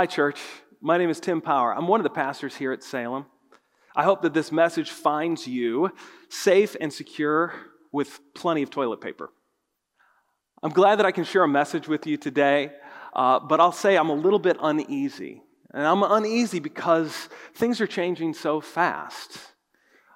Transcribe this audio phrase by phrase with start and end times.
[0.00, 0.40] Hi, church.
[0.80, 1.76] My name is Tim Power.
[1.76, 3.26] I'm one of the pastors here at Salem.
[3.94, 5.90] I hope that this message finds you
[6.30, 7.52] safe and secure
[7.92, 9.30] with plenty of toilet paper.
[10.62, 12.72] I'm glad that I can share a message with you today,
[13.14, 15.42] uh, but I'll say I'm a little bit uneasy.
[15.74, 19.38] And I'm uneasy because things are changing so fast.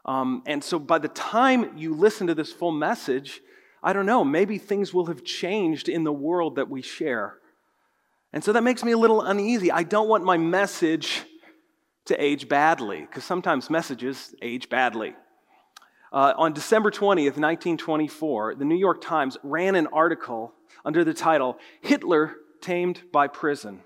[0.06, 3.42] Um, and so by the time you listen to this full message,
[3.82, 7.36] I don't know, maybe things will have changed in the world that we share.
[8.34, 9.70] And so that makes me a little uneasy.
[9.70, 11.22] I don't want my message
[12.06, 15.14] to age badly, because sometimes messages age badly.
[16.12, 20.52] Uh, on December 20th, 1924, the New York Times ran an article
[20.84, 23.82] under the title, Hitler Tamed by Prison.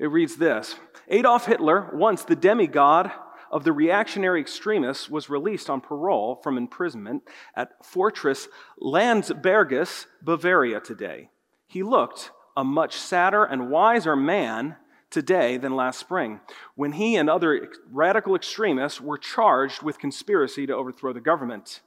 [0.00, 0.74] It reads this
[1.06, 3.12] Adolf Hitler, once the demigod
[3.52, 7.22] of the reactionary extremists, was released on parole from imprisonment
[7.54, 8.48] at Fortress
[8.82, 11.30] Landsbergis, Bavaria today.
[11.68, 14.76] He looked a much sadder and wiser man
[15.10, 16.40] today than last spring,
[16.74, 21.80] when he and other radical extremists were charged with conspiracy to overthrow the government.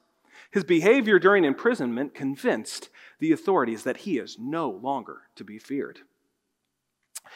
[0.50, 6.00] His behavior during imprisonment convinced the authorities that he is no longer to be feared.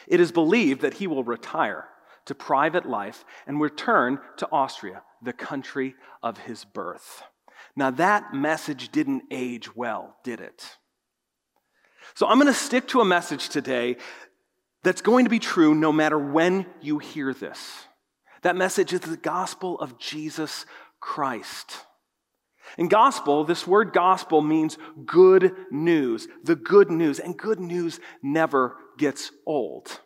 [0.07, 1.89] It is believed that he will retire
[2.25, 7.23] to private life and return to Austria, the country of his birth.
[7.75, 10.77] Now, that message didn't age well, did it?
[12.15, 13.97] So I'm going to stick to a message today
[14.83, 17.87] that's going to be true no matter when you hear this.
[18.43, 20.65] That message is the gospel of Jesus
[20.99, 21.77] Christ.
[22.77, 28.77] In gospel, this word gospel means good news, the good news, and good news never
[28.97, 29.99] gets old.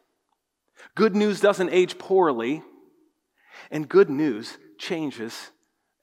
[0.96, 2.64] Good news doesn't age poorly,
[3.72, 5.52] and good news changes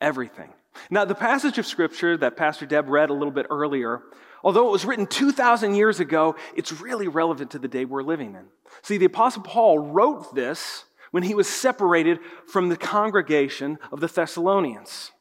[0.05, 0.51] everything.
[0.91, 4.03] Now, the passage of scripture that Pastor Deb read a little bit earlier
[4.45, 8.35] Although it was written 2,000 years ago, it's really relevant to the day we're living
[8.35, 8.45] in.
[8.83, 14.07] See, the Apostle Paul wrote this when he was separated from the congregation of the
[14.07, 15.13] Thessalonians.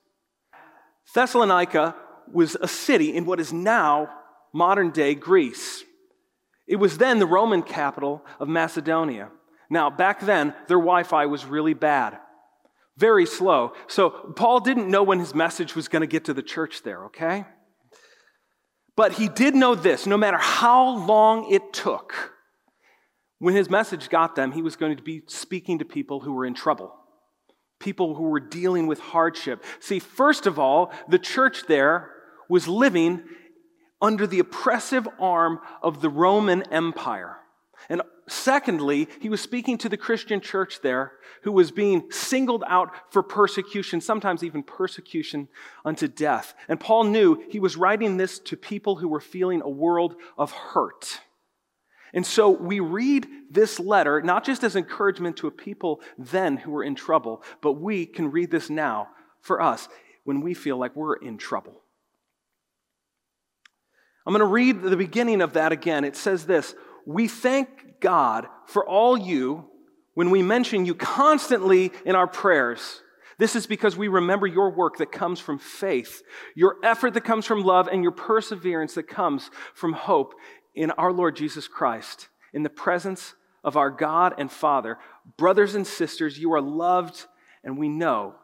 [1.16, 1.96] Thessalonica
[2.32, 4.10] was a city in what is now
[4.52, 5.86] modern day Greece.
[6.68, 9.30] It was then the Roman capital of Macedonia.
[9.70, 12.18] Now, back then, their Wi Fi was really bad,
[12.98, 13.74] very slow.
[13.88, 17.06] So, Paul didn't know when his message was going to get to the church there,
[17.06, 17.46] okay?
[18.96, 22.34] But he did know this no matter how long it took,
[23.40, 26.46] when his message got them, he was going to be speaking to people who were
[26.46, 26.94] in trouble,
[27.80, 29.64] people who were dealing with hardship.
[29.80, 32.12] See, first of all, the church there
[32.48, 33.24] was living
[34.02, 37.38] under the oppressive arm of the Roman Empire.
[37.90, 41.14] And secondly, he was speaking to the Christian church there
[41.44, 45.50] who was being singled out for persecution, sometimes even persecution
[45.84, 46.54] unto death.
[46.68, 50.52] And Paul knew he was writing this to people who were feeling a world of
[50.52, 51.20] hurt.
[52.14, 56.72] And so we read this letter not just as encouragement to a people then who
[56.72, 59.10] were in trouble, but we can read this now
[59.42, 59.90] for us
[60.24, 61.82] when we feel like we're in trouble.
[64.26, 66.06] I'm going to read the beginning of that again.
[66.06, 69.66] It says this we thank God for all you
[70.14, 73.02] when we mention you constantly in our prayers.
[73.38, 76.22] This is because we remember your work that comes from faith,
[76.56, 80.36] your effort that comes from love, and your perseverance that comes from hope
[80.76, 82.30] in our Lord Jesus Christ.
[82.54, 83.34] In the presence
[83.64, 85.00] of our God and Father,
[85.38, 87.26] brothers and sisters, you are loved,
[87.64, 88.36] and we know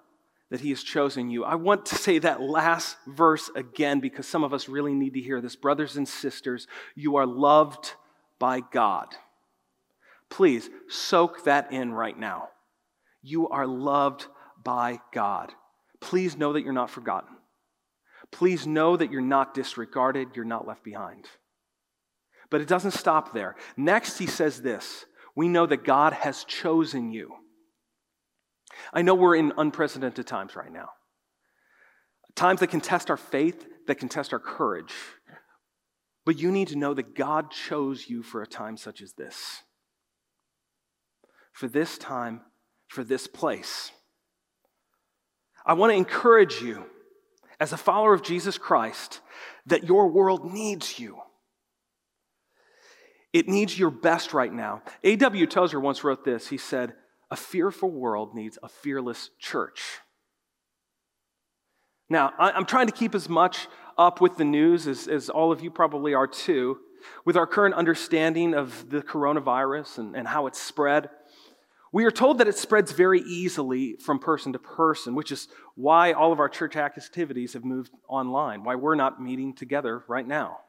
[0.50, 1.44] that He has chosen you.
[1.44, 5.22] I want to say that last verse again because some of us really need to
[5.22, 5.56] hear this.
[5.56, 7.94] Brothers and sisters, you are loved
[8.40, 9.08] by God.
[10.30, 12.50] Please soak that in right now.
[13.22, 14.28] You are loved
[14.64, 15.52] by God.
[16.00, 17.36] Please know that you're not forgotten.
[18.32, 21.26] Please know that you're not disregarded, you're not left behind.
[22.50, 23.56] But it doesn't stop there.
[23.76, 27.34] Next, he says this We know that God has chosen you.
[28.94, 30.90] I know we're in unprecedented times right now.
[32.36, 34.94] Times that can test our faith, that can test our courage.
[36.30, 39.64] But you need to know that God chose you for a time such as this.
[41.54, 42.42] For this time,
[42.88, 43.92] for this place.
[45.66, 46.86] I want to encourage you,
[47.60, 49.22] as a follower of Jesus Christ,
[49.66, 51.18] that your world needs you.
[53.34, 54.84] It needs your best right now.
[55.04, 55.48] A.W.
[55.48, 56.50] Tozer once wrote this.
[56.50, 56.94] He said,
[57.32, 59.82] A fearful world needs a fearless church.
[62.08, 63.68] Now, I'm trying to keep as much
[64.00, 66.80] up with the news, as, as all of you probably are too,
[67.26, 71.10] with our current understanding of the coronavirus and, and how it's spread.
[71.92, 76.14] We are told that it spreads very easily from person to person, which is why
[76.14, 80.60] all of our church activities have moved online, why we're not meeting together right now.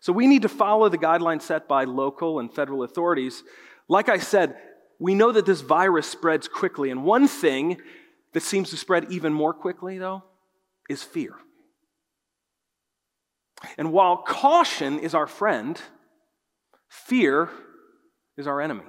[0.00, 3.44] So we need to follow the guidelines set by local and federal authorities,
[3.88, 4.56] Like I said,
[4.98, 7.80] we know that this virus spreads quickly, and one thing
[8.32, 10.22] that seems to spread even more quickly, though,
[10.88, 11.34] is fear.
[13.78, 15.80] And while caution is our friend,
[16.88, 17.48] fear
[18.36, 18.84] is our enemy.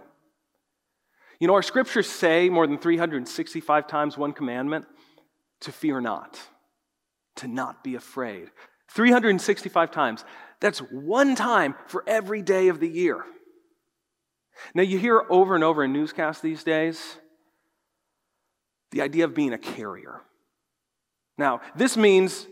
[1.39, 4.85] You know, our scriptures say more than 365 times one commandment
[5.61, 6.39] to fear not,
[7.37, 8.49] to not be afraid.
[8.91, 10.23] 365 times.
[10.59, 13.23] That's one time for every day of the year.
[14.73, 17.17] Now, you hear over and over in newscasts these days
[18.91, 20.21] the idea of being a carrier.
[21.37, 22.47] Now, this means,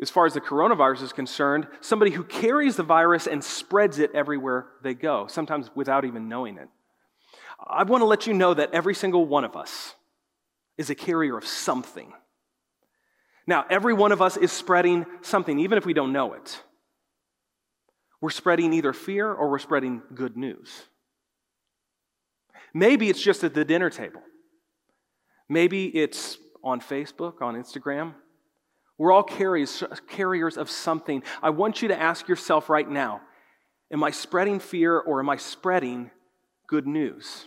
[0.00, 4.12] as far as the coronavirus is concerned, somebody who carries the virus and spreads it
[4.14, 6.68] everywhere they go, sometimes without even knowing it.
[7.66, 9.94] I want to let you know that every single one of us
[10.76, 12.12] is a carrier of something.
[13.46, 16.60] Now, every one of us is spreading something, even if we don't know it.
[18.20, 20.82] We're spreading either fear or we're spreading good news.
[22.74, 24.22] Maybe it's just at the dinner table.
[25.48, 28.14] Maybe it's on Facebook, on Instagram.
[28.98, 31.22] We're all carriers, carriers of something.
[31.42, 33.22] I want you to ask yourself right now
[33.90, 36.10] Am I spreading fear or am I spreading
[36.66, 37.46] good news?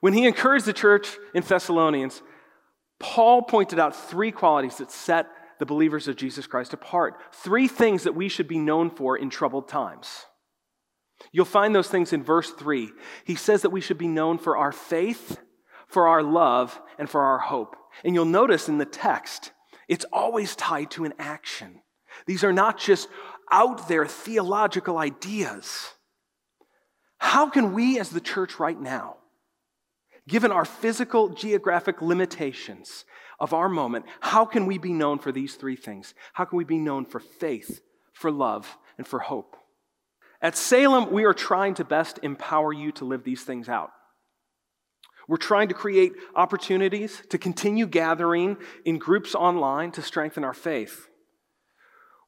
[0.00, 2.22] When he encouraged the church in Thessalonians,
[2.98, 5.26] Paul pointed out three qualities that set
[5.58, 7.18] the believers of Jesus Christ apart.
[7.32, 10.26] Three things that we should be known for in troubled times.
[11.32, 12.90] You'll find those things in verse 3.
[13.24, 15.40] He says that we should be known for our faith,
[15.86, 17.74] for our love, and for our hope.
[18.04, 19.52] And you'll notice in the text,
[19.88, 21.80] it's always tied to an action.
[22.26, 23.08] These are not just
[23.50, 25.90] out there theological ideas.
[27.18, 29.16] How can we, as the church right now,
[30.28, 33.04] Given our physical, geographic limitations
[33.38, 36.14] of our moment, how can we be known for these three things?
[36.32, 37.80] How can we be known for faith,
[38.12, 39.56] for love, and for hope?
[40.42, 43.90] At Salem, we are trying to best empower you to live these things out.
[45.28, 51.08] We're trying to create opportunities to continue gathering in groups online to strengthen our faith.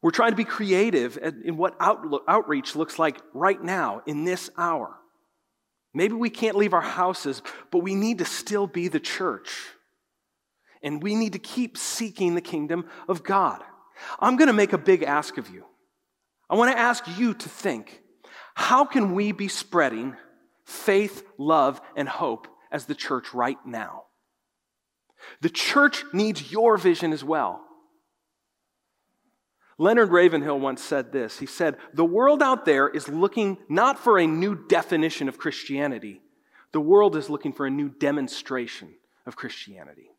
[0.03, 4.97] We're trying to be creative in what outreach looks like right now, in this hour.
[5.95, 9.51] Maybe we can't leave our houses, but we need to still be the church.
[10.83, 13.63] And we need to keep seeking the kingdom of God.
[14.21, 15.65] I'm going to make a big ask of you.
[16.49, 18.01] I want to ask you to think
[18.55, 20.17] how can we be spreading
[20.65, 24.05] faith, love, and hope as the church right now?
[25.41, 27.65] The church needs your vision as well.
[29.79, 31.39] Leonard Ravenhill once said this.
[31.39, 36.21] He said, The world out there is looking not for a new definition of Christianity,
[36.73, 38.95] the world is looking for a new demonstration
[39.25, 40.11] of Christianity.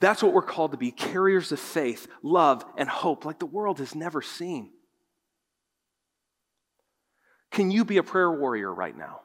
[0.00, 3.78] That's what we're called to be carriers of faith, love, and hope, like the world
[3.78, 4.70] has never seen.
[7.50, 9.20] Can you be a prayer warrior right now?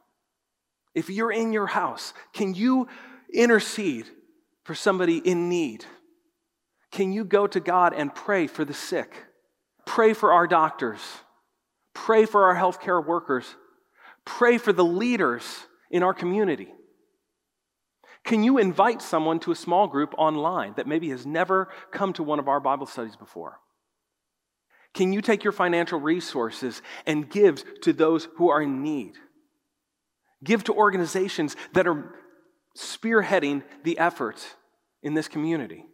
[0.96, 2.88] If you're in your house, can you
[3.34, 4.08] intercede
[4.64, 5.86] for somebody in need?
[6.92, 9.26] Can you go to God and pray for the sick?
[9.86, 11.02] Pray for our doctors.
[11.94, 13.56] Pray for our healthcare workers.
[14.26, 15.44] Pray for the leaders
[15.92, 16.68] in our community.
[18.24, 22.24] Can you invite someone to a small group online that maybe has never come to
[22.24, 23.60] one of our Bible studies before?
[24.94, 29.14] Can you take your financial resources and give to those who are in need?
[30.44, 32.16] Give to organizations that are
[32.78, 34.46] spearheading the effort
[35.04, 35.86] in this community.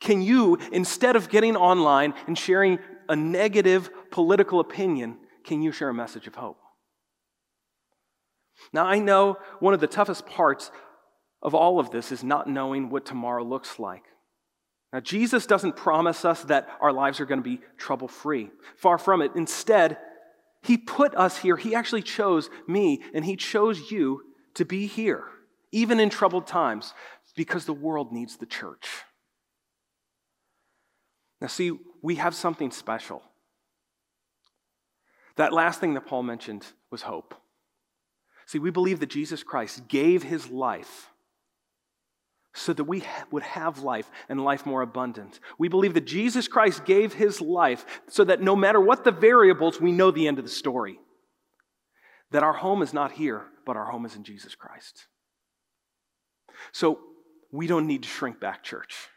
[0.00, 5.88] Can you, instead of getting online and sharing a negative political opinion, can you share
[5.88, 6.58] a message of hope?
[8.72, 10.70] Now, I know one of the toughest parts
[11.42, 14.02] of all of this is not knowing what tomorrow looks like.
[14.92, 18.50] Now, Jesus doesn't promise us that our lives are going to be trouble free.
[18.76, 19.32] Far from it.
[19.34, 19.98] Instead,
[20.66, 21.56] He put us here.
[21.56, 24.22] He actually chose me and He chose you
[24.54, 25.24] to be here,
[25.70, 26.92] even in troubled times,
[27.36, 28.88] because the world needs the church.
[31.40, 33.22] Now, see, we have something special.
[35.36, 37.34] That last thing that Paul mentioned was hope.
[38.46, 41.10] See, we believe that Jesus Christ gave his life
[42.56, 45.40] so that we would have life and life more abundant.
[45.58, 49.80] We believe that Jesus Christ gave his life so that no matter what the variables,
[49.80, 50.98] we know the end of the story.
[52.30, 55.06] That our home is not here, but our home is in Jesus Christ.
[56.72, 56.98] So
[57.52, 59.08] we don't need to shrink back, church.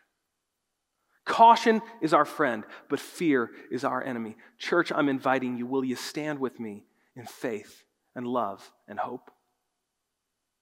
[1.25, 4.36] Caution is our friend, but fear is our enemy.
[4.58, 5.65] Church, I'm inviting you.
[5.65, 7.84] Will you stand with me in faith
[8.15, 9.31] and love and hope?